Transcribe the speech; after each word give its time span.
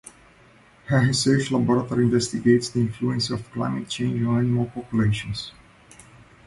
Her 0.85 0.99
research 0.99 1.51
laboratory 1.51 2.05
investigated 2.05 2.73
the 2.73 2.79
influence 2.79 3.29
of 3.29 3.51
climate 3.51 3.87
change 3.87 4.25
on 4.25 4.39
animal 4.39 4.65
populations. 4.65 5.51